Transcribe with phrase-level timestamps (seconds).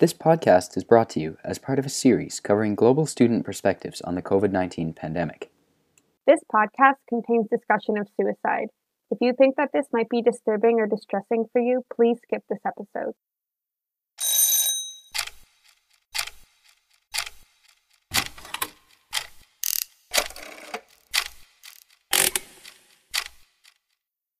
[0.00, 4.00] This podcast is brought to you as part of a series covering global student perspectives
[4.00, 5.50] on the COVID 19 pandemic.
[6.26, 8.68] This podcast contains discussion of suicide.
[9.10, 12.60] If you think that this might be disturbing or distressing for you, please skip this
[12.66, 13.12] episode.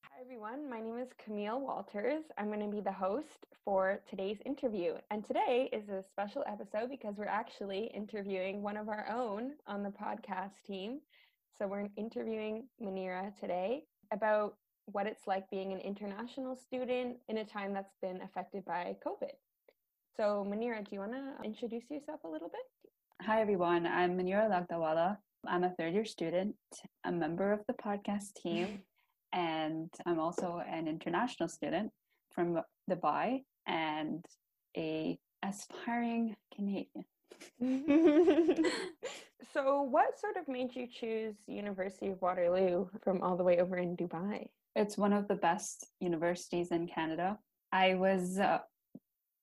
[0.05, 2.25] Hi everyone, my name is Camille Walters.
[2.39, 4.95] I'm going to be the host for today's interview.
[5.13, 9.85] And today is a special episode because we're actually interviewing one of our own on
[9.85, 10.99] the podcast team.
[11.57, 14.57] So we're interviewing Munira today about
[14.87, 19.31] what it's like being an international student in a time that's been affected by COVID.
[20.17, 23.25] So, Munira, do you want to introduce yourself a little bit?
[23.25, 23.87] Hi, everyone.
[23.87, 25.19] I'm Munira Lagdawala.
[25.47, 26.57] I'm a third year student,
[27.05, 28.83] a member of the podcast team,
[29.33, 31.91] and I'm also an international student
[32.33, 34.25] from Dubai and
[34.77, 37.05] a aspiring Canadian.
[39.53, 43.77] so, what sort of made you choose University of Waterloo from all the way over
[43.77, 44.47] in Dubai?
[44.77, 47.39] It's one of the best universities in Canada.
[47.73, 48.59] I was uh,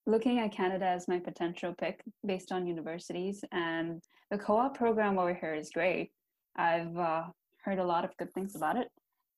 [0.05, 5.17] looking at Canada as my potential pick based on universities, and the co op program
[5.17, 6.11] over here is great.
[6.55, 7.23] I've uh,
[7.63, 8.88] heard a lot of good things about it,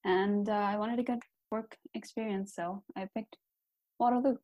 [0.03, 1.19] and uh, I wanted a good
[1.51, 3.37] work experience, so I picked
[3.99, 4.37] Waterloo.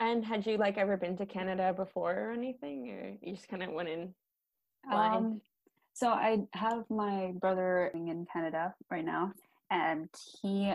[0.00, 3.62] And had you like ever been to Canada before or anything, or you just kind
[3.62, 4.14] of went in
[4.88, 5.16] blind?
[5.16, 5.40] Um,
[5.92, 9.32] so I have my brother in Canada right now,
[9.70, 10.08] and
[10.40, 10.72] he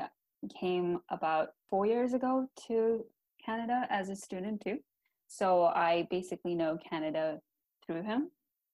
[0.60, 3.06] came about four years ago to
[3.44, 4.80] Canada as a student too.
[5.28, 7.40] So I basically know Canada
[7.86, 8.30] through him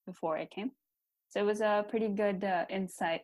[0.06, 0.72] before I came.
[1.30, 3.22] So it was a pretty good uh, insight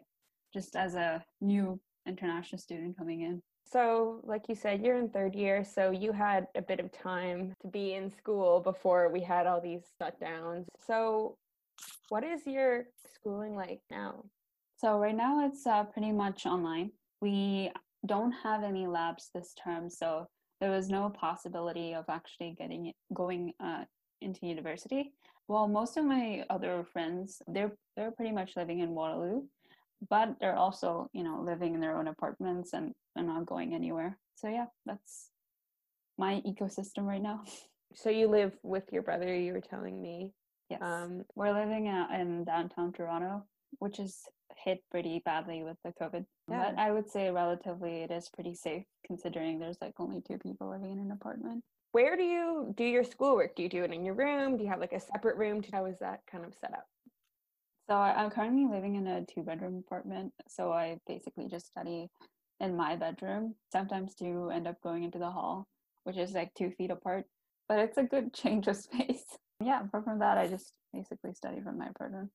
[0.55, 3.41] just as a new international student coming in.
[3.67, 7.53] So, like you said, you're in third year, so you had a bit of time
[7.61, 10.65] to be in school before we had all these shutdowns.
[10.87, 11.35] So,
[12.09, 14.23] what is your schooling like now?
[14.77, 16.91] So, right now it's uh, pretty much online.
[17.21, 17.71] We
[18.05, 20.27] don't have any labs this term, so
[20.61, 23.83] there was no possibility of actually getting it going uh,
[24.21, 25.11] into university.
[25.47, 29.41] Well, most of my other friends, they're they're pretty much living in Waterloo,
[30.09, 34.17] but they're also, you know, living in their own apartments and they're not going anywhere.
[34.35, 35.29] So yeah, that's
[36.17, 37.43] my ecosystem right now.
[37.97, 40.33] So you live with your brother, you were telling me.
[40.69, 40.81] Yes.
[40.81, 43.45] Um, we're living out in downtown Toronto,
[43.79, 44.17] which is
[44.57, 46.25] hit pretty badly with the COVID.
[46.49, 46.71] Yeah.
[46.71, 50.69] But I would say relatively it is pretty safe considering there's like only two people
[50.69, 51.63] living in an apartment.
[51.93, 53.55] Where do you do your schoolwork?
[53.55, 54.57] Do you do it in your room?
[54.57, 55.61] Do you have like a separate room?
[55.71, 56.85] How is that kind of set up?
[57.87, 60.33] So I'm currently living in a two bedroom apartment.
[60.47, 62.09] So I basically just study
[62.59, 63.55] in my bedroom.
[63.71, 65.67] Sometimes do end up going into the hall,
[66.03, 67.25] which is like two feet apart,
[67.67, 69.25] but it's a good change of space.
[69.63, 72.29] Yeah, apart from that, I just basically study from my apartment.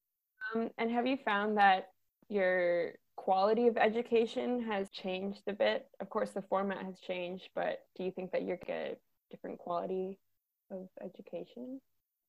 [0.54, 1.88] Um, and have you found that
[2.28, 5.86] your quality of education has changed a bit?
[6.00, 9.00] Of course, the format has changed, but do you think that you're get
[9.30, 10.18] different quality
[10.70, 11.80] of education?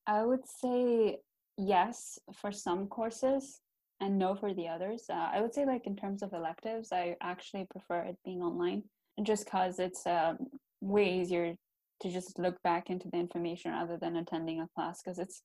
[0.08, 1.20] I would say
[1.57, 3.62] yes for some courses
[4.00, 5.06] and no for the others.
[5.09, 8.84] Uh, I would say, like, in terms of electives, I actually prefer it being online
[9.23, 10.38] just because it's um,
[10.81, 11.56] way easier
[12.01, 15.44] to just look back into the information rather than attending a class because it's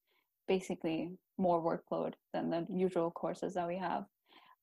[0.48, 4.04] basically more workload than the usual courses that we have.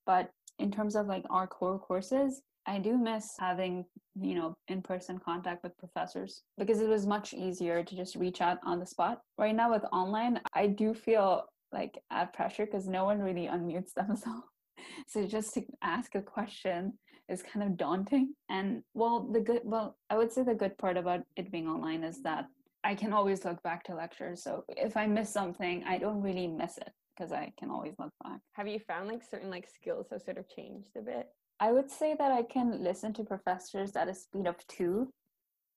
[0.05, 3.85] But in terms of like our core courses, I do miss having,
[4.15, 8.41] you know, in person contact with professors because it was much easier to just reach
[8.41, 9.19] out on the spot.
[9.37, 13.93] Right now, with online, I do feel like at pressure because no one really unmutes
[13.93, 14.43] themselves.
[15.07, 16.93] so just to ask a question
[17.29, 18.33] is kind of daunting.
[18.49, 22.03] And well, the good, well, I would say the good part about it being online
[22.03, 22.45] is that
[22.83, 24.43] I can always look back to lectures.
[24.43, 28.11] So if I miss something, I don't really miss it because I can always look
[28.23, 28.39] back.
[28.53, 31.27] Have you found like certain like skills have sort of changed a bit?
[31.63, 35.13] I would say that I can listen to professors at a speed of two.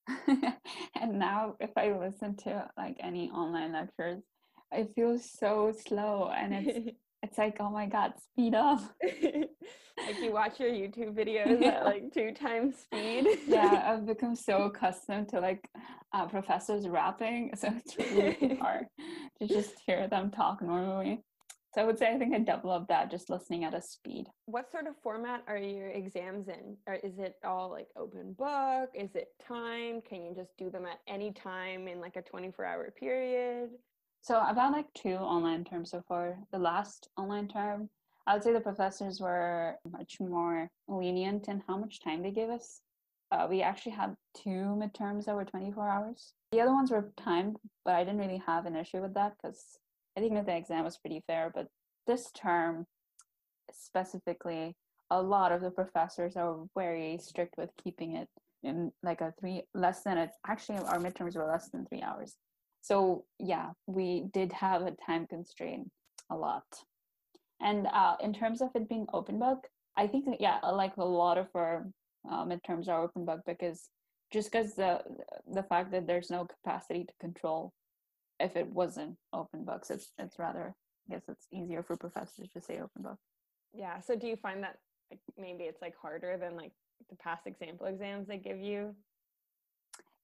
[1.00, 4.24] and now if I listen to like any online lectures,
[4.72, 6.90] I feel so slow and it's
[7.22, 8.80] it's like, oh my god, speed up.
[9.04, 11.68] like you watch your YouTube videos yeah.
[11.68, 13.28] at like two times speed.
[13.46, 15.68] yeah, I've become so accustomed to like
[16.12, 18.86] uh, professors rapping, so it's really hard
[19.40, 21.22] to just hear them talk normally.
[21.76, 24.28] So I would say I think I developed that just listening at a speed.
[24.46, 26.74] What sort of format are your exams in?
[26.86, 28.88] Or is it all like open book?
[28.94, 30.00] Is it time?
[30.00, 33.68] Can you just do them at any time in like a 24 hour period?
[34.22, 36.38] So I've had like two online terms so far.
[36.50, 37.90] The last online term,
[38.26, 42.48] I would say the professors were much more lenient in how much time they gave
[42.48, 42.80] us.
[43.32, 46.32] uh, we actually had two midterms that were 24 hours.
[46.52, 49.78] The other ones were timed, but I didn't really have an issue with that because
[50.16, 51.50] I think that the exam was pretty fair.
[51.54, 51.68] But
[52.06, 52.86] this term,
[53.72, 54.76] specifically,
[55.10, 58.28] a lot of the professors are very strict with keeping it
[58.62, 62.36] in like a three less than a actually our midterms were less than three hours
[62.80, 65.88] so yeah we did have a time constraint
[66.30, 66.64] a lot
[67.60, 71.04] and uh, in terms of it being open book i think that, yeah like a
[71.04, 71.86] lot of our
[72.30, 73.88] uh, midterms are open book because
[74.32, 75.00] just because the
[75.52, 77.72] the fact that there's no capacity to control
[78.40, 80.74] if it wasn't open books it's it's rather
[81.08, 83.18] i guess it's easier for professors to say open book.
[83.72, 84.78] Yeah so do you find that
[85.10, 86.72] like maybe it's like harder than like
[87.10, 88.94] the past example exams they give you?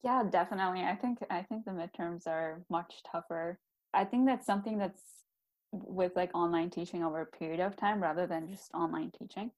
[0.02, 3.58] Yeah definitely i think i think the midterms are much tougher.
[3.94, 5.02] I think that's something that's
[5.72, 9.50] with like online teaching over a period of time rather than just online teaching.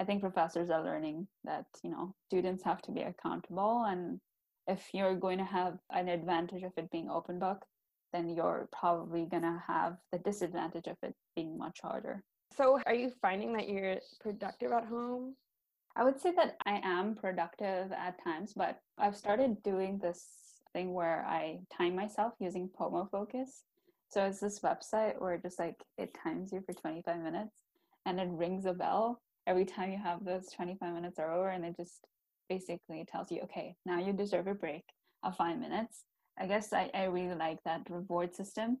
[0.00, 4.20] I think professors are learning that you know students have to be accountable and
[4.66, 7.64] if you're going to have an advantage of it being open book
[8.12, 12.22] then you're probably going to have the disadvantage of it being much harder
[12.56, 15.34] so are you finding that you're productive at home
[15.94, 20.26] I would say that I am productive at times, but I've started doing this
[20.72, 23.62] thing where I time myself using Pomofocus.
[24.08, 27.56] So it's this website where just like it times you for 25 minutes
[28.06, 31.64] and it rings a bell every time you have those 25 minutes are over and
[31.64, 32.06] it just
[32.52, 34.84] basically tells you, okay, now you deserve a break
[35.22, 36.04] of five minutes.
[36.38, 38.78] I guess I, I really like that reward system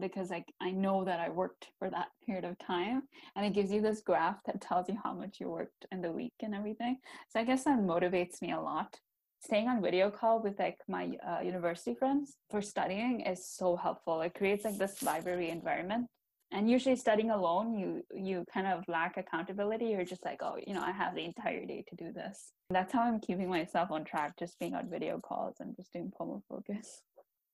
[0.00, 3.02] because like I know that I worked for that period of time
[3.36, 6.10] and it gives you this graph that tells you how much you worked in the
[6.10, 6.98] week and everything.
[7.30, 8.98] So I guess that motivates me a lot.
[9.40, 14.22] Staying on video call with like my uh, university friends for studying is so helpful.
[14.22, 16.06] It creates like this library environment.
[16.54, 19.86] And usually studying alone, you you kind of lack accountability.
[19.86, 22.52] You're just like, oh, you know, I have the entire day to do this.
[22.70, 26.12] That's how I'm keeping myself on track, just being on video calls and just doing
[26.18, 27.00] Pomofocus.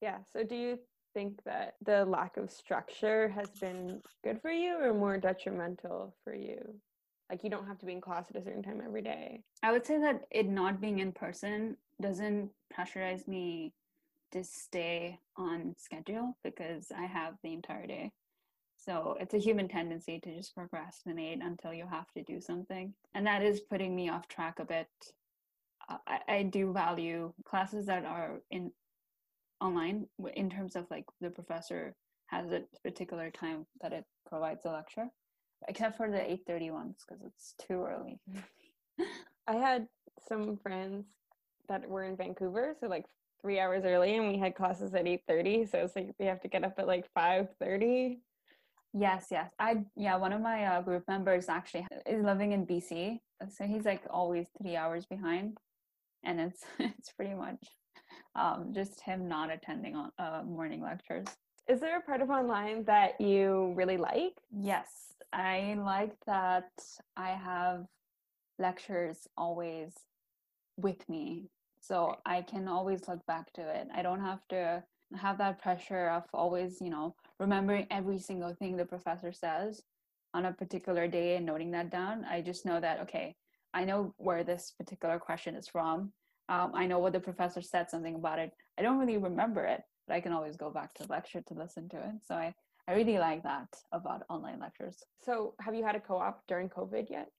[0.02, 0.18] Yeah.
[0.32, 0.78] So do you
[1.14, 6.34] think that the lack of structure has been good for you or more detrimental for
[6.34, 6.58] you?
[7.30, 9.42] Like you don't have to be in class at a certain time every day.
[9.62, 13.72] I would say that it not being in person doesn't pressurize me
[14.32, 18.12] to stay on schedule because I have the entire day.
[18.84, 22.94] So it's a human tendency to just procrastinate until you have to do something.
[23.14, 24.88] And that is putting me off track a bit.
[25.88, 28.72] Uh, I, I do value classes that are in
[29.60, 31.94] online in terms of like the professor
[32.26, 35.08] has a particular time that it provides a lecture
[35.68, 38.18] except for the 8.30 ones because it's too early
[39.46, 39.86] i had
[40.26, 41.04] some friends
[41.68, 43.04] that were in vancouver so like
[43.42, 46.48] three hours early and we had classes at 8.30 so it's like we have to
[46.48, 48.18] get up at like 5.30
[48.92, 53.18] yes yes i yeah one of my uh, group members actually is living in bc
[53.48, 55.56] so he's like always three hours behind
[56.24, 57.58] and it's it's pretty much
[58.34, 61.26] um, just him not attending on uh, morning lectures.
[61.68, 64.34] Is there a part of online that you really like?
[64.50, 66.70] Yes, I like that
[67.16, 67.86] I have
[68.58, 69.94] lectures always
[70.76, 71.50] with me.
[71.80, 73.88] So I can always look back to it.
[73.94, 74.82] I don't have to
[75.16, 79.82] have that pressure of always, you know, remembering every single thing the professor says
[80.34, 82.24] on a particular day and noting that down.
[82.24, 83.34] I just know that, okay,
[83.74, 86.12] I know where this particular question is from.
[86.48, 88.52] Um, I know what the professor said something about it.
[88.78, 91.54] I don't really remember it, but I can always go back to the lecture to
[91.54, 92.14] listen to it.
[92.26, 92.54] So I,
[92.88, 95.02] I really like that about online lectures.
[95.24, 97.30] So have you had a co-op during COVID yet?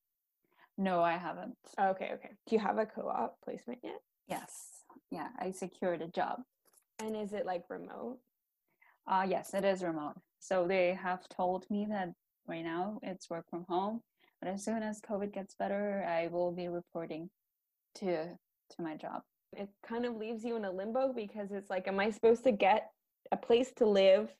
[0.77, 1.57] No, I haven't.
[1.79, 2.31] Okay, okay.
[2.48, 4.01] Do you have a co-op placement yet?
[4.27, 4.84] Yes.
[5.12, 6.41] Yeah, I secured a job.
[7.01, 8.20] And is it like remote?
[9.08, 10.15] Uh yes, it is remote.
[10.39, 12.10] So they have told me that
[12.48, 14.01] right now it's work from home,
[14.41, 17.29] but as soon as COVID gets better, I will be reporting
[17.96, 19.22] to to my job.
[19.53, 22.51] It kind of leaves you in a limbo because it's like, am I supposed to
[22.51, 22.91] get
[23.31, 24.34] a place to live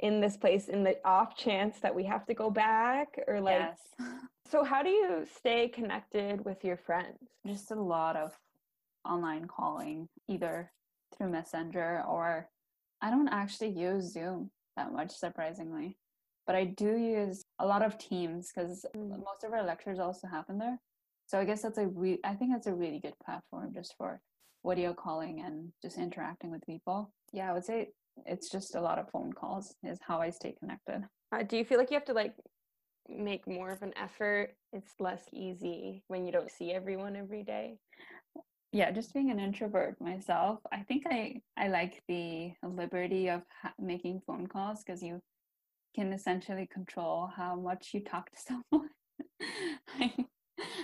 [0.00, 3.18] in this place in the off chance that we have to go back?
[3.28, 3.78] Or like, yes.
[4.50, 7.18] so how do you stay connected with your friends?
[7.46, 8.32] Just a lot of
[9.04, 10.72] online calling, either
[11.16, 12.48] through Messenger or
[13.02, 15.96] I don't actually use Zoom that much, surprisingly.
[16.46, 19.10] But I do use a lot of Teams because mm.
[19.10, 20.78] most of our lectures also happen there.
[21.26, 24.20] So I guess that's a re- I think that's a really good platform just for
[24.66, 27.12] video calling and just interacting with people.
[27.32, 27.90] Yeah, I would say
[28.26, 31.04] it's just a lot of phone calls is how I stay connected.
[31.32, 32.34] Uh, do you feel like you have to like
[33.08, 34.54] make more of an effort?
[34.72, 37.78] It's less easy when you don't see everyone every day.
[38.72, 43.74] Yeah, just being an introvert myself, I think I I like the liberty of ha-
[43.80, 45.20] making phone calls because you
[45.94, 48.38] can essentially control how much you talk to
[48.70, 48.90] someone.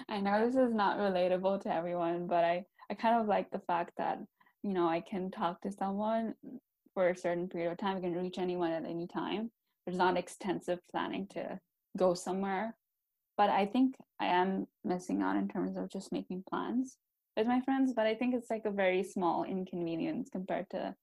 [0.08, 3.60] I know this is not relatable to everyone, but I, I kind of like the
[3.60, 4.18] fact that,
[4.62, 6.34] you know, I can talk to someone
[6.94, 7.98] for a certain period of time.
[7.98, 9.50] I can reach anyone at any time.
[9.84, 11.60] There's not extensive planning to
[11.96, 12.74] go somewhere.
[13.36, 16.96] But I think I am missing out in terms of just making plans
[17.36, 17.92] with my friends.
[17.94, 20.94] But I think it's like a very small inconvenience compared to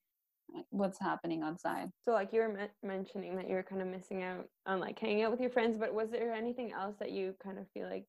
[0.69, 1.89] what's happening outside.
[2.05, 4.99] So, like you were me- mentioning that you were kind of missing out on like
[4.99, 7.89] hanging out with your friends, but was there anything else that you kind of feel
[7.89, 8.05] like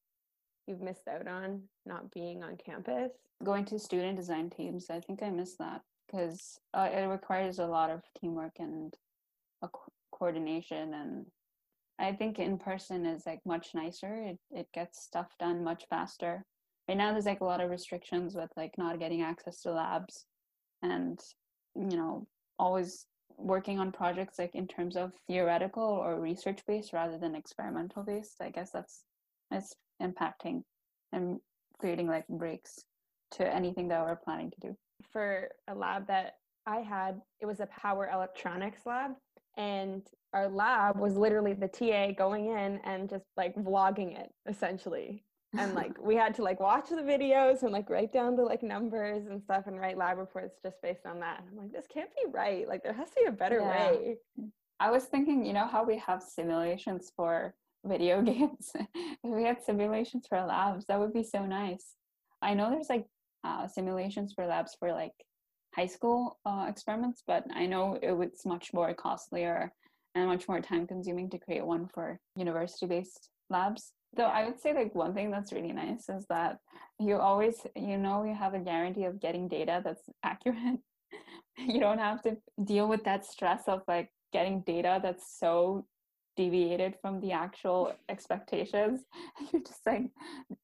[0.67, 3.13] you've missed out on not being on campus?
[3.43, 7.67] Going to student design teams, I think I missed that because uh, it requires a
[7.67, 8.95] lot of teamwork and
[10.13, 11.27] coordination and
[11.99, 14.23] I think in person is like much nicer.
[14.23, 16.45] It it gets stuff done much faster.
[16.89, 20.27] Right now there's like a lot of restrictions with like not getting access to labs
[20.83, 21.19] and
[21.75, 22.27] you know
[22.59, 28.03] always working on projects like in terms of theoretical or research based rather than experimental
[28.03, 28.37] based.
[28.41, 29.05] I guess that's
[29.51, 30.63] it's impacting
[31.13, 31.39] and
[31.79, 32.81] creating like breaks
[33.33, 34.77] to anything that we're planning to do.
[35.13, 36.35] For a lab that
[36.67, 39.13] I had, it was a power electronics lab
[39.57, 45.25] and our lab was literally the TA going in and just like vlogging it essentially.
[45.57, 48.63] And like we had to like watch the videos and like write down the like
[48.63, 51.43] numbers and stuff and write lab reports just based on that.
[51.51, 52.69] I'm like, this can't be right.
[52.69, 53.91] Like there has to be a better yeah.
[53.91, 54.17] way.
[54.81, 58.73] I was thinking, you know, how we have simulations for video games.
[58.75, 61.95] if we had simulations for labs, that would be so nice.
[62.43, 63.07] I know there's like
[63.45, 65.13] uh, simulations for labs for like
[65.75, 69.73] high school uh, experiments, but I know it was much more costlier
[70.15, 73.93] and much more time consuming to create one for university based labs.
[74.17, 76.59] Though I would say like one thing that's really nice is that
[76.99, 80.81] you always you know you have a guarantee of getting data that's accurate.
[81.59, 85.87] you don't have to deal with that stress of like getting data that's so
[86.37, 89.03] deviated from the actual expectations.
[89.53, 90.11] You're just like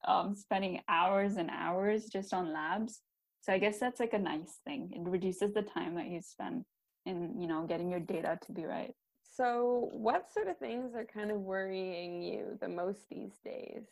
[0.06, 3.00] um, spending hours and hours just on labs.
[3.42, 4.90] So I guess that's like a nice thing.
[4.92, 6.64] It reduces the time that you spend
[7.06, 8.92] in you know getting your data to be right.
[9.40, 13.84] So, what sort of things are kind of worrying you the most these days?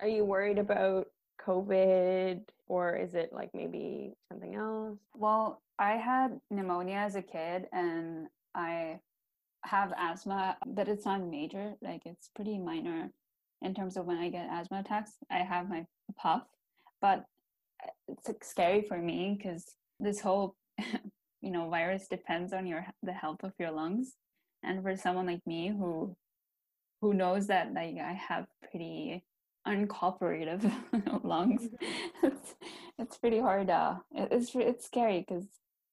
[0.00, 1.08] Are you worried about
[1.46, 4.96] COVID or is it like maybe something else?
[5.14, 9.00] Well, I had pneumonia as a kid and I
[9.64, 11.74] have asthma, but it's not major.
[11.82, 13.10] Like it's pretty minor
[13.60, 15.12] in terms of when I get asthma attacks.
[15.30, 15.84] I have my
[16.16, 16.44] puff,
[17.02, 17.26] but
[18.08, 19.66] it's scary for me because
[20.00, 20.56] this whole
[21.42, 24.14] you know virus depends on your the health of your lungs
[24.62, 26.16] and for someone like me who
[27.00, 29.24] who knows that like i have pretty
[29.66, 30.72] uncooperative
[31.22, 32.26] lungs mm-hmm.
[32.26, 32.54] it's,
[32.98, 35.44] it's pretty hard uh it's it's scary because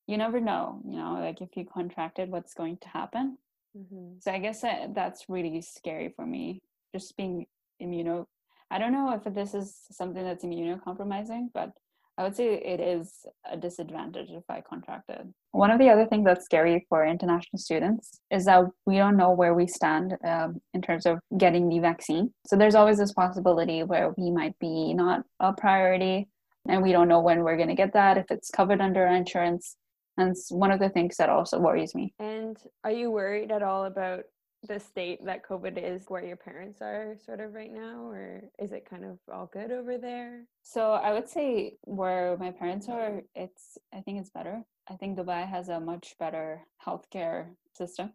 [0.08, 3.38] you never know you know like if you contracted what's going to happen
[3.78, 4.14] mm-hmm.
[4.20, 6.62] so i guess that, that's really scary for me
[6.94, 7.46] just being
[7.82, 8.26] immuno
[8.72, 11.72] i don't know if this is something that's immunocompromising but
[12.18, 15.34] I would say it is a disadvantage if I contracted.
[15.52, 19.32] One of the other things that's scary for international students is that we don't know
[19.32, 22.34] where we stand um, in terms of getting the vaccine.
[22.48, 26.30] So there's always this possibility where we might be not a priority
[26.70, 29.76] and we don't know when we're going to get that, if it's covered under insurance.
[30.18, 32.14] And it's one of the things that also worries me.
[32.20, 34.24] And are you worried at all about
[34.68, 38.72] the state that COVID is where your parents are sort of right now, or is
[38.72, 40.46] it kind of all good over there?
[40.64, 44.64] So I would say where my parents are, it's I think it's better.
[44.90, 48.14] I think Dubai has a much better healthcare system.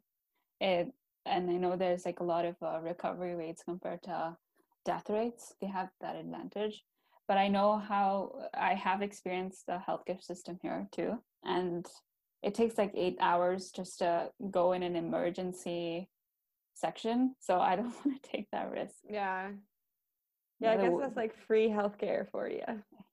[0.61, 0.93] It
[1.27, 4.37] and I know there's like a lot of uh, recovery rates compared to
[4.85, 5.55] death rates.
[5.61, 6.83] They have that advantage.
[7.29, 11.87] But I know how I have experienced the healthcare system here too, and
[12.43, 16.09] it takes like eight hours just to go in an emergency
[16.75, 17.35] section.
[17.41, 18.95] So I don't want to take that risk.
[19.09, 19.51] Yeah.
[20.61, 22.63] Yeah, I guess that's like free healthcare for you.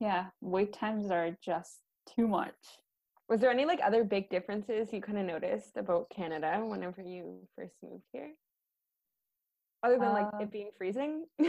[0.02, 1.80] Yeah, wait times are just
[2.14, 2.54] too much.
[3.30, 7.40] Was there any like other big differences you kind of noticed about Canada whenever you
[7.56, 8.32] first moved here?
[9.82, 11.26] Other than like uh, it being freezing?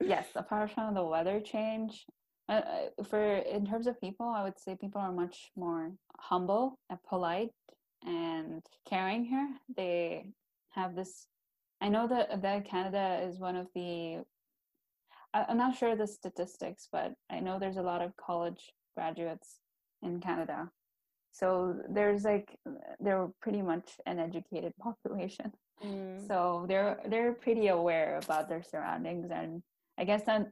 [0.00, 2.06] yes, apart from the weather change,
[2.48, 6.78] uh, uh, for in terms of people, I would say people are much more humble
[6.90, 7.50] and polite
[8.04, 9.48] and caring here.
[9.76, 10.26] They
[10.74, 11.26] have this
[11.80, 14.18] i know that that canada is one of the
[15.32, 19.60] i'm not sure the statistics but i know there's a lot of college graduates
[20.02, 20.68] in canada
[21.32, 22.56] so there's like
[23.00, 25.52] they're pretty much an educated population
[25.84, 26.26] mm.
[26.26, 29.62] so they're they're pretty aware about their surroundings and
[29.98, 30.46] i guess that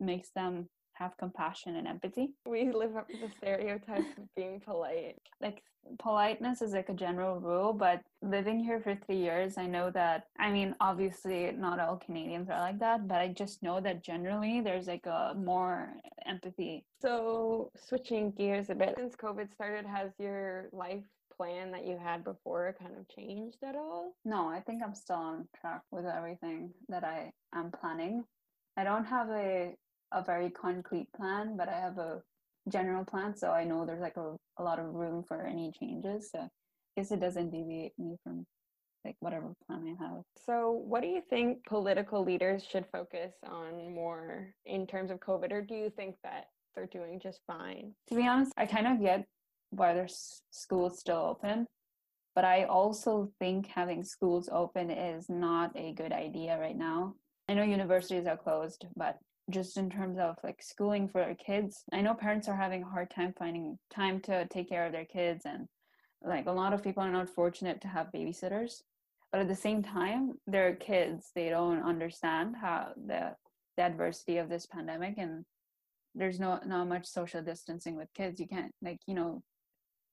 [0.00, 0.68] makes them
[0.98, 2.30] have compassion and empathy.
[2.46, 5.16] We live up to the stereotype of being polite.
[5.40, 5.62] Like
[5.98, 10.24] politeness is like a general rule, but living here for three years, I know that,
[10.38, 14.60] I mean, obviously not all Canadians are like that, but I just know that generally
[14.60, 15.94] there's like a more
[16.26, 16.84] empathy.
[17.00, 21.04] So, switching gears a bit, since COVID started, has your life
[21.36, 24.14] plan that you had before kind of changed at all?
[24.24, 28.24] No, I think I'm still on track with everything that I am planning.
[28.76, 29.74] I don't have a
[30.12, 32.22] a very concrete plan, but I have a
[32.68, 36.30] general plan, so I know there's like a, a lot of room for any changes.
[36.30, 36.48] So I
[36.96, 38.46] guess it doesn't deviate me from
[39.04, 40.22] like whatever plan I have.
[40.44, 45.52] So, what do you think political leaders should focus on more in terms of COVID,
[45.52, 47.92] or do you think that they're doing just fine?
[48.08, 49.24] To be honest, I kind of get
[49.70, 51.66] why there's schools still open,
[52.34, 57.14] but I also think having schools open is not a good idea right now.
[57.48, 59.18] I know universities are closed, but
[59.50, 61.84] just in terms of like schooling for their kids.
[61.92, 65.04] I know parents are having a hard time finding time to take care of their
[65.04, 65.68] kids and
[66.22, 68.82] like a lot of people are not fortunate to have babysitters
[69.30, 73.34] but at the same time they're kids they don't understand how the
[73.76, 75.44] the adversity of this pandemic and
[76.14, 78.40] there's no not much social distancing with kids.
[78.40, 79.42] You can't like you know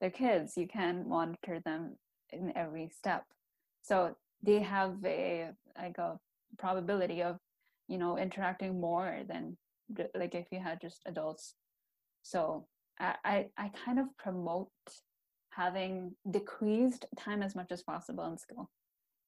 [0.02, 1.96] they're kids you can monitor them
[2.32, 3.24] in every step.
[3.82, 6.20] So they have a like a
[6.60, 7.38] probability of
[7.94, 9.56] you know interacting more than
[10.16, 11.54] like if you had just adults.
[12.24, 12.66] So
[13.00, 14.70] I, I i kind of promote
[15.52, 18.72] having decreased time as much as possible in school.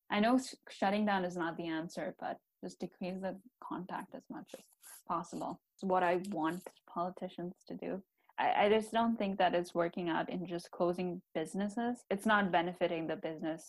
[0.09, 0.39] I know
[0.79, 4.63] shutting down is not the answer but just decrease the contact as much as
[5.07, 5.61] possible.
[5.75, 8.01] It's what i want politicians to do.
[8.39, 11.95] I, I just don't think that it's working out in just closing businesses.
[12.09, 13.63] It's not benefiting the business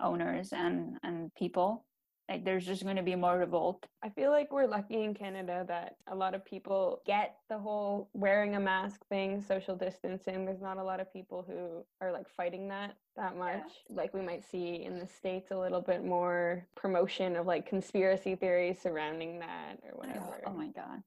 [0.00, 1.84] owners and and people
[2.32, 3.84] like there's just going to be more revolt.
[4.02, 8.08] I feel like we're lucky in Canada that a lot of people get the whole
[8.14, 10.46] wearing a mask thing, social distancing.
[10.46, 13.60] There's not a lot of people who are like fighting that that much.
[13.90, 13.96] Yeah.
[13.96, 18.34] Like we might see in the states a little bit more promotion of like conspiracy
[18.34, 20.40] theories surrounding that or whatever.
[20.46, 21.02] Oh, oh my god.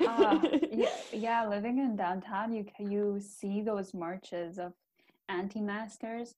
[0.00, 4.72] Uh, yeah, yeah, living in downtown, you you see those marches of
[5.28, 6.36] anti-maskers,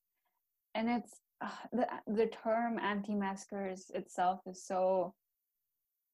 [0.75, 1.21] and it's
[1.71, 5.13] the the term anti-maskers itself is so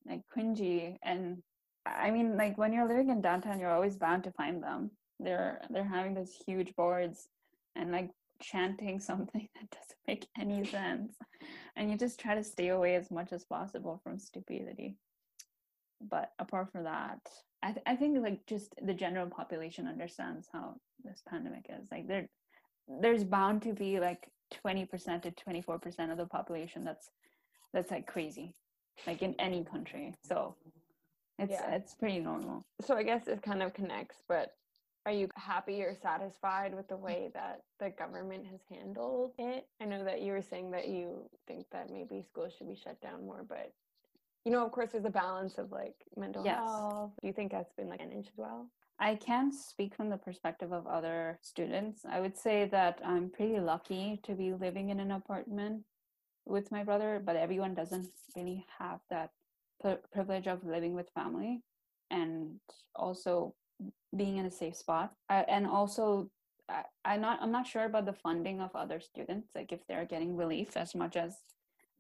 [0.06, 1.42] like cringy and
[1.86, 4.92] i mean like when you're living in downtown you're always bound to find them.
[5.20, 7.28] They're they're having those huge boards
[7.76, 8.10] and like
[8.42, 11.16] chanting something that doesn't make any sense.
[11.76, 14.96] And you just try to stay away as much as possible from stupidity.
[16.02, 17.20] But apart from that
[17.64, 21.88] i, th- I think like just the general population understands how this pandemic is.
[21.92, 22.28] Like there
[23.02, 24.28] there's bound to be like
[24.66, 27.10] 20% to 24% of the population that's
[27.74, 28.54] that's like crazy
[29.08, 30.14] like in any country.
[30.22, 30.56] So
[31.38, 31.76] it's yeah.
[31.76, 32.66] it's pretty normal.
[32.82, 34.56] So i guess it kind of connects but
[35.06, 37.02] are you happy or satisfied with the mm.
[37.02, 39.66] way that the government has handled it?
[39.82, 43.00] I know that you were saying that you think that maybe schools should be shut
[43.02, 43.72] down more but
[44.46, 46.58] you know of course there's a balance of like mental yes.
[46.58, 47.12] health.
[47.22, 48.68] Do you think that's been like managed well
[49.00, 52.02] I can speak from the perspective of other students.
[52.10, 55.84] I would say that I'm pretty lucky to be living in an apartment
[56.46, 59.32] with my brother, but everyone doesn't really have that
[60.12, 61.62] privilege of living with family
[62.12, 62.60] and
[62.96, 63.56] also
[64.16, 65.14] being in a safe spot.
[65.30, 66.30] Uh, and also,
[66.68, 70.06] I, I'm not I'm not sure about the funding of other students, like if they're
[70.06, 71.38] getting relief as much as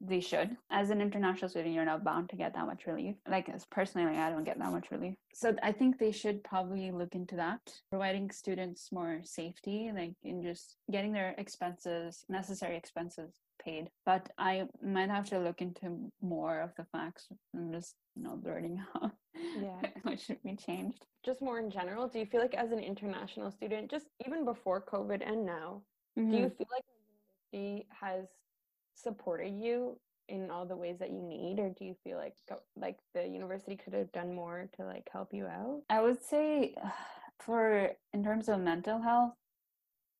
[0.01, 0.55] they should.
[0.71, 3.15] As an international student, you're not bound to get that much relief.
[3.27, 5.15] Like personally, like, I don't get that much relief.
[5.33, 7.59] So I think they should probably look into that,
[7.89, 13.33] providing students more safety, like in just getting their expenses, necessary expenses
[13.63, 13.89] paid.
[14.05, 18.37] But I might have to look into more of the facts and just you know
[18.37, 19.11] blurting out
[19.61, 21.05] yeah what should be changed.
[21.25, 24.81] Just more in general, do you feel like as an international student, just even before
[24.81, 25.81] COVID and now,
[26.17, 26.31] mm-hmm.
[26.31, 26.55] do you mm-hmm.
[26.55, 26.85] feel like
[27.51, 28.25] university has
[29.01, 32.35] supported you in all the ways that you need or do you feel like
[32.75, 35.81] like the university could have done more to like help you out?
[35.89, 36.75] I would say
[37.39, 39.33] for in terms of mental health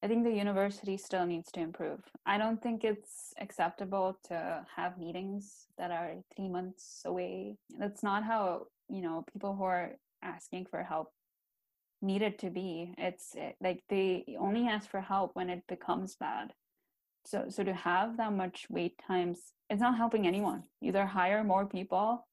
[0.02, 2.00] i think the university still needs to improve.
[2.26, 7.58] I don't think it's acceptable to have meetings that are three months away.
[7.78, 11.10] That's not how you know people who are asking for help
[12.02, 12.94] needed to be.
[12.98, 16.54] It's eh, like they only ask for help when it becomes bad
[17.30, 20.64] so so to have that much wait times it's not helping anyone.
[20.82, 22.28] Either hire more people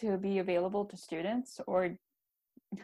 [0.00, 1.96] to be available to students or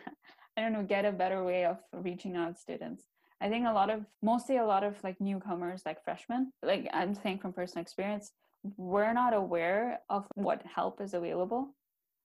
[0.57, 3.05] i don't know get a better way of reaching out students.
[3.43, 7.15] I think a lot of mostly a lot of like newcomers like freshmen like i'm
[7.15, 8.33] saying from personal experience
[8.77, 11.75] we're not aware of what help is available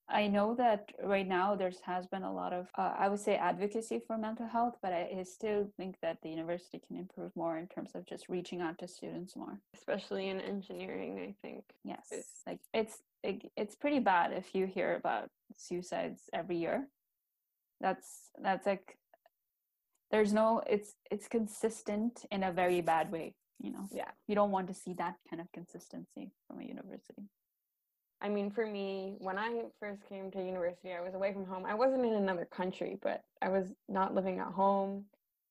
[0.08, 3.36] I know that right now there has been a lot of, uh, I would say,
[3.38, 7.58] advocacy for mental health, but I, I still think that the university can improve more
[7.58, 9.60] in terms of just reaching out to students more.
[9.74, 11.64] Especially in engineering, I think.
[11.84, 12.08] Yes,
[12.46, 16.88] like it's it, it's pretty bad if you hear about suicides every year.
[17.82, 18.98] That's that's like
[20.12, 24.10] there's no it's it's consistent in a very bad way you know Yeah.
[24.28, 27.24] you don't want to see that kind of consistency from a university
[28.26, 31.64] I mean, for me, when I first came to university, I was away from home.
[31.64, 35.06] I wasn't in another country, but I was not living at home.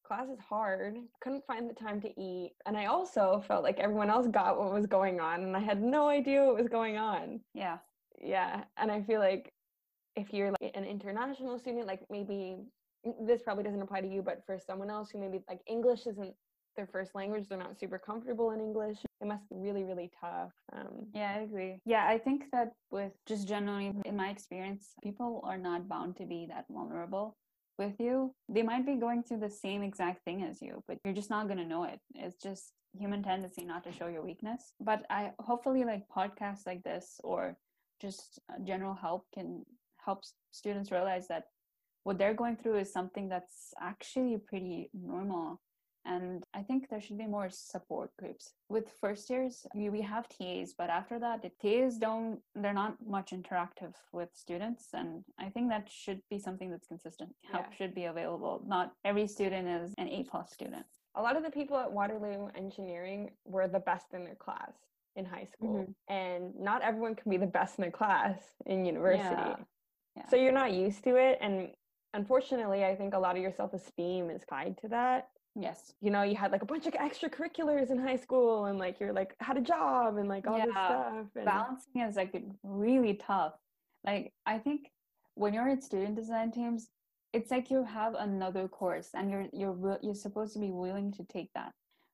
[0.04, 0.96] Class is hard.
[1.20, 2.54] Couldn't find the time to eat.
[2.66, 5.80] And I also felt like everyone else got what was going on, and I had
[5.80, 7.38] no idea what was going on.
[7.54, 7.78] yeah
[8.20, 8.64] Yeah.
[8.76, 9.52] And I feel like
[10.16, 12.56] if you're like an international student, like maybe
[13.06, 16.08] mm, this probably doesn't apply to you, but for someone else who maybe like English
[16.08, 16.34] isn't
[16.74, 20.52] their first language, they're not super comfortable in English, it must be really, really tough.
[20.72, 21.80] Um, yeah i agree.
[21.86, 26.26] yeah i think that with just generally in my experience people are not bound to
[26.26, 27.36] be that vulnerable
[27.76, 28.32] with you.
[28.48, 31.48] They might be going through the same exact thing as you but you're just not
[31.48, 31.98] going to know it.
[32.14, 34.62] It's just human tendency not to show your weakness.
[34.80, 37.56] But i hopefully like podcasts like this or
[38.00, 39.64] just uh, general help can
[40.04, 40.20] help
[40.60, 41.44] students realize that
[42.04, 45.60] what they're going through is something that's actually pretty normal
[46.04, 50.28] and i think there should be more support groups with first years we, we have
[50.28, 55.48] tas but after that the tas don't they're not much interactive with students and i
[55.48, 57.76] think that should be something that's consistent help Yeah.
[57.76, 60.86] should be available not every student is an a plus student
[61.16, 64.72] a lot of the people at Waterloo Engineering were the best in their class
[65.16, 66.12] in high school, mm-hmm.
[66.14, 69.28] and not everyone can be the best in their class in university.
[69.28, 69.56] Yeah.
[70.16, 70.28] Yeah.
[70.28, 71.68] So you're not used to it, and
[72.14, 75.28] unfortunately, I think a lot of your self-esteem is tied to that.
[75.54, 75.92] Yes.
[76.00, 79.12] You know, you had like a bunch of extracurriculars in high school, and like you're
[79.12, 81.26] like had a job and like all this stuff.
[81.34, 83.54] And balancing is like really tough.
[84.04, 84.90] Like i think
[85.34, 86.88] when you're in student design teams
[87.32, 91.24] it's like you have another course and you're you're you're supposed to be willing to
[91.24, 91.72] take that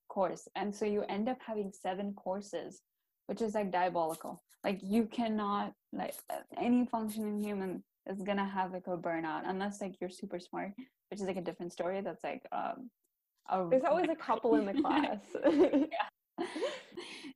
[0.09, 0.49] course.
[0.57, 2.83] And so you end up having seven courses
[3.27, 4.43] which is like diabolical.
[4.65, 6.15] Like you cannot like
[6.57, 10.73] any functioning human is gonna have like a burnout unless like you're super smart
[11.11, 12.91] which is like a different story that's like um
[13.51, 15.19] a there's always a couple in the class.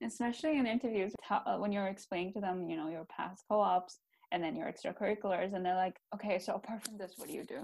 [0.03, 3.99] especially in interviews uh, when you're explaining to them you know your past co-ops
[4.33, 7.45] and then your extracurriculars and they're like okay so apart from this what do you
[7.45, 7.59] do?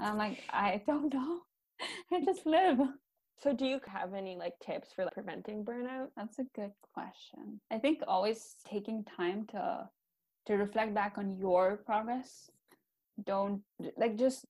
[0.00, 1.40] And i'm like i don't know.
[2.12, 2.78] I just live.
[3.40, 6.08] So, do you have any like tips for like, preventing burnout?
[6.16, 7.60] that's a good question.
[7.70, 9.88] I think always taking time to
[10.46, 12.50] to reflect back on your progress.
[13.24, 13.62] Don't
[13.96, 14.44] like just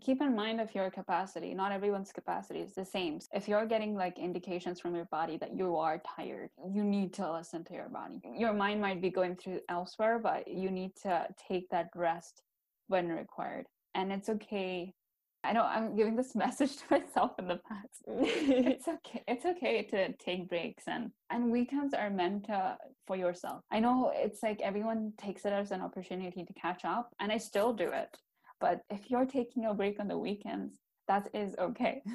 [0.00, 3.18] keep in mind of your capacity not everyone's capacity is the same.
[3.32, 7.32] If you're getting like indications from your body that you are tired you need to
[7.32, 8.20] listen to your body.
[8.36, 12.42] Your mind might be going through elsewhere but you need to take that rest
[12.86, 13.66] when required.
[13.94, 14.94] And it's okay.
[15.42, 18.02] I know i'm giving this message to myself in the past.
[18.06, 22.76] It's okay it's okay to take breaks and and weekends are meant to
[23.06, 23.62] for yourself.
[23.72, 27.38] I know it's like everyone takes it as an opportunity to catch up and i
[27.38, 28.16] still do it
[28.60, 30.74] but if you're taking a break on the weekends
[31.08, 32.02] that is okay.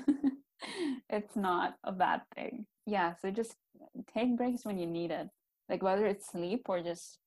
[1.10, 2.66] It's not a bad thing.
[2.86, 3.56] Yeah so just
[4.14, 5.28] take breaks when you need it
[5.70, 7.20] like whether it's sleep or just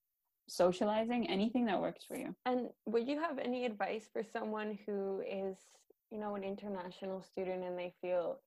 [0.48, 2.34] socializing anything that works for you.
[2.46, 5.56] And would you have any advice for someone who is,
[6.10, 8.40] you know, an international student and they feel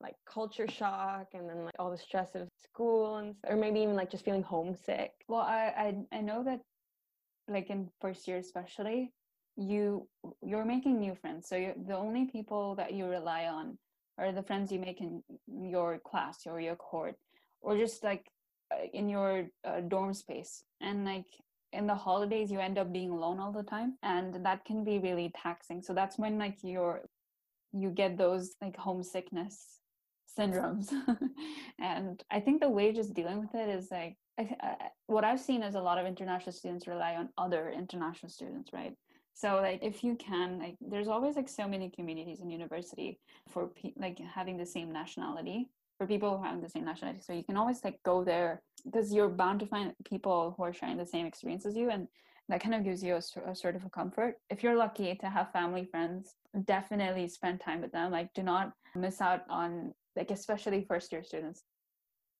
[0.00, 3.96] like culture shock and then like all the stress of school and or maybe even
[3.96, 5.12] like just feeling homesick?
[5.28, 6.60] Well, I, I I know that
[7.48, 9.12] like in first year especially,
[9.56, 10.06] you
[10.42, 11.48] you're making new friends.
[11.48, 13.78] So the only people that you rely on
[14.18, 17.16] are the friends you make in your class or your cohort,
[17.60, 18.26] or just like
[18.72, 20.62] uh, in your uh, dorm space.
[20.80, 21.26] And like
[21.72, 24.98] in the holidays, you end up being alone all the time, and that can be
[24.98, 25.82] really taxing.
[25.82, 27.02] So that's when like you're
[27.72, 29.80] you get those like homesickness
[30.38, 30.92] syndromes
[31.80, 35.62] and i think the way just dealing with it is like I, what i've seen
[35.62, 38.94] is a lot of international students rely on other international students right
[39.36, 43.20] so like if you can like there's always like so many communities in university
[43.50, 45.68] for pe- like having the same nationality
[45.98, 47.20] for people who have the same nationality.
[47.22, 50.72] So you can always like go there because you're bound to find people who are
[50.72, 52.08] sharing the same experience as you and
[52.48, 54.36] that kind of gives you a, a sort of a comfort.
[54.48, 58.10] If you're lucky to have family friends definitely spend time with them.
[58.10, 61.62] Like do not miss out on like especially first year students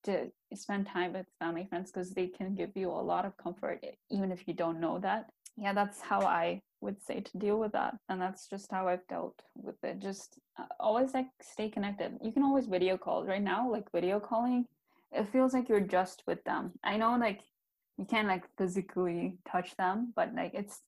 [0.04, 3.84] to spend time with family friends because they can give you a lot of comfort
[4.10, 7.72] even if you don't know that yeah that's how i would say to deal with
[7.72, 12.12] that and that's just how i've dealt with it just uh, always like stay connected
[12.22, 14.64] you can always video call right now like video calling
[15.12, 17.40] it feels like you're just with them i know like
[17.98, 20.82] you can't like physically touch them, but like it's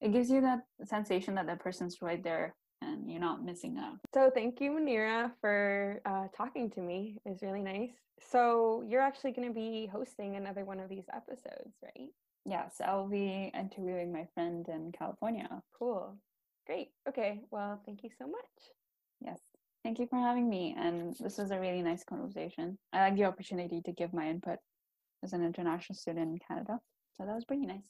[0.00, 3.96] it gives you that sensation that the person's right there and you're not missing out.
[4.12, 7.16] So thank you, Munira, for uh, talking to me.
[7.24, 7.92] It's really nice.
[8.20, 12.10] So you're actually going to be hosting another one of these episodes, right?
[12.46, 15.48] Yes, I'll be interviewing my friend in California.
[15.78, 16.18] Cool.
[16.66, 16.88] Great.
[17.08, 17.40] Okay.
[17.50, 18.70] Well, thank you so much.
[19.20, 19.40] Yes.
[19.82, 20.74] Thank you for having me.
[20.78, 22.78] And this was a really nice conversation.
[22.92, 24.58] I like the opportunity to give my input
[25.22, 26.78] as an international student in Canada.
[27.16, 27.88] So that was pretty nice.